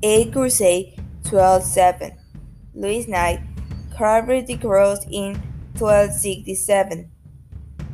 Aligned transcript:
A 0.00 0.30
Crusade 0.30 0.94
1207. 1.28 2.12
Louis 2.72 3.08
Knight 3.08 3.40
carried 3.96 4.46
the 4.46 4.56
cross 4.56 5.04
in 5.10 5.34
1267 5.74 7.10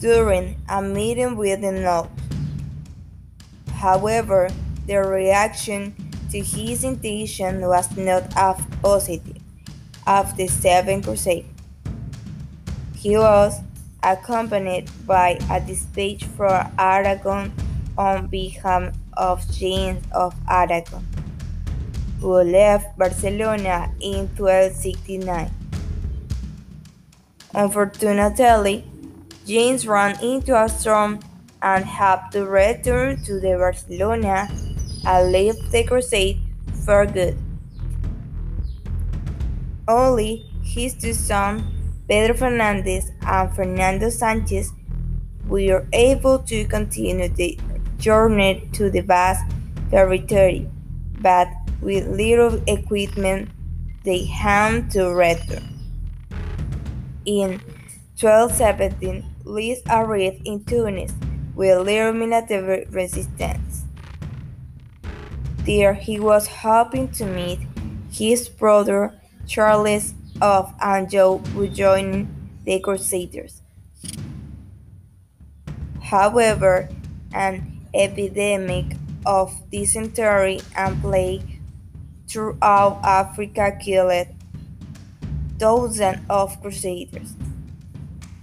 during 0.01 0.61
a 0.69 0.83
meeting 0.83 1.35
with 1.35 1.63
the 1.63 1.73
Nobles. 1.73 2.13
However, 3.73 4.51
the 4.87 4.99
reaction 4.99 5.95
to 6.31 6.41
his 6.41 6.85
intention 6.85 7.63
was 7.63 7.97
not 7.97 8.25
as 8.37 8.61
positive 8.83 9.41
as 10.07 10.35
the 10.35 10.47
Seventh 10.47 11.07
Crusade. 11.07 11.47
He 12.95 13.17
was 13.17 13.63
accompanied 14.03 14.91
by 15.07 15.39
a 15.51 15.59
dispatch 15.59 16.25
from 16.37 16.71
Aragon 16.79 17.51
on 17.97 18.27
behalf 18.27 18.93
of 19.17 19.51
James 19.51 20.05
of 20.13 20.35
Aragon 20.51 21.07
who 22.25 22.41
left 22.41 22.97
Barcelona 22.97 23.93
in 24.01 24.29
1269. 24.33 25.51
Unfortunately, 27.53 28.83
James 29.45 29.87
ran 29.87 30.19
into 30.25 30.57
a 30.57 30.67
storm 30.67 31.21
and 31.61 31.85
had 31.85 32.31
to 32.33 32.47
return 32.47 33.23
to 33.25 33.39
the 33.41 33.57
Barcelona 33.61 34.49
and 35.07 35.33
leave 35.33 35.55
the 35.71 35.85
crusade 35.85 36.41
for 36.87 37.05
good. 37.05 37.37
Only 39.87 40.47
his 40.63 40.95
two 40.95 41.13
sons, 41.13 41.61
Pedro 42.09 42.35
Fernandez 42.35 43.13
and 43.21 43.55
Fernando 43.55 44.09
Sanchez, 44.09 44.73
were 45.47 45.87
able 45.93 46.39
to 46.39 46.65
continue 46.65 47.29
the 47.29 47.59
journey 47.99 48.67
to 48.73 48.89
the 48.89 49.01
vast 49.01 49.45
territory, 49.91 50.71
but 51.21 51.49
with 51.85 52.09
little 52.09 52.63
equipment, 52.67 53.51
they 54.05 54.25
had 54.25 54.91
to 54.93 55.11
return. 55.11 55.69
In 57.27 57.61
1217, 58.19 59.25
Louis 59.45 59.83
arrived 59.89 60.41
in 60.47 60.65
Tunis 60.65 61.13
with 61.55 61.79
little 61.87 62.13
military 62.13 62.87
resistance. 62.91 63.85
There 65.65 65.95
he 65.95 66.19
was 66.19 66.47
hoping 66.49 67.09
to 67.13 67.27
meet 67.27 67.61
his 68.11 68.49
brother 68.49 69.15
Charles 69.47 70.15
of 70.41 70.73
Anjou 70.81 71.39
who 71.53 71.69
joined 71.69 72.29
the 72.65 72.81
Crusaders. 72.81 73.63
However, 76.03 76.89
an 77.33 77.87
epidemic 77.95 78.97
of 79.27 79.53
dysentery 79.71 80.61
and 80.77 81.01
plague 81.01 81.54
throughout 82.29 83.01
Africa 83.05 83.77
killed 83.81 84.27
dozens 85.57 86.19
of 86.29 86.61
crusaders, 86.61 87.35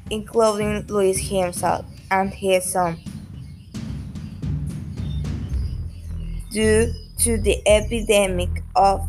including 0.09 0.85
Louis 0.87 1.17
himself 1.17 1.85
and 2.09 2.33
his 2.33 2.71
son. 2.71 2.97
Due 6.51 6.93
to 7.19 7.37
the 7.37 7.61
epidemic 7.67 8.63
of 8.75 9.07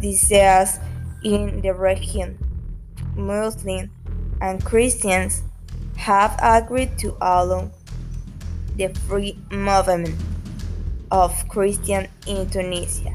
disease 0.00 0.78
in 1.24 1.60
the 1.60 1.72
region, 1.72 2.38
Muslims 3.16 3.90
and 4.40 4.64
Christians 4.64 5.42
have 5.96 6.38
agreed 6.42 6.98
to 6.98 7.16
allow 7.20 7.70
the 8.76 8.88
free 9.08 9.38
movement 9.50 10.14
of 11.10 11.48
Christians 11.48 12.08
in 12.26 12.48
Tunisia. 12.50 13.14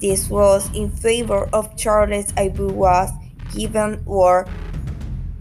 This 0.00 0.30
was 0.30 0.70
in 0.74 0.90
favor 0.90 1.44
of 1.52 1.76
Charles 1.76 2.32
Abu 2.34 2.68
was 2.68 3.10
given 3.52 4.02
war 4.06 4.48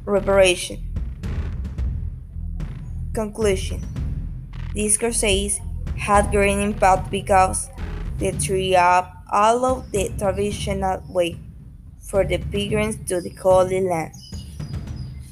reparation. 0.03 0.83
Conclusion 3.13 3.79
These 4.73 4.97
crusades 4.97 5.61
had 5.95 6.31
great 6.31 6.59
impact 6.59 7.09
because 7.09 7.69
the 8.17 8.33
triumph 8.33 9.07
allowed 9.31 9.91
the 9.93 10.11
traditional 10.19 11.03
way 11.07 11.39
for 12.01 12.25
the 12.25 12.37
pilgrims 12.37 12.97
to 13.07 13.21
the 13.21 13.29
Holy 13.29 13.79
Land 13.79 14.11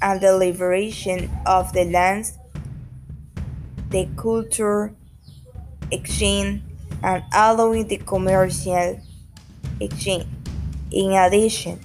and 0.01 0.21
the 0.21 0.37
liberation 0.37 1.29
of 1.45 1.73
the 1.73 1.83
lands, 1.83 2.39
the 3.89 4.07
culture 4.15 4.95
exchange, 5.91 6.61
and 7.03 7.23
allowing 7.33 7.87
the 7.87 7.97
commercial 7.97 9.01
exchange. 9.79 10.27
In 10.91 11.13
addition, 11.13 11.79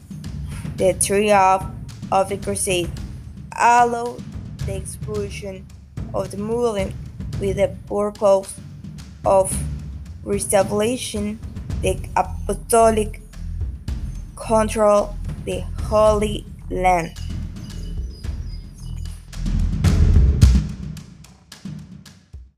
the 0.77 0.95
triumph 0.95 1.65
of 2.11 2.29
the 2.29 2.37
Crusade 2.37 2.91
allowed 3.59 4.23
the 4.67 4.77
expulsion 4.77 5.67
of 6.15 6.31
the 6.31 6.37
Muslims 6.37 6.95
with 7.41 7.57
the 7.57 7.75
purpose 7.89 8.55
of 9.25 9.53
reestablishing 10.25 11.39
the 11.83 11.99
apostolic 12.17 13.21
control 14.37 15.15
the 15.45 15.61
Holy 15.89 16.45
Land. 16.71 17.22